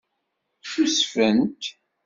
Ssusfent. 0.63 1.63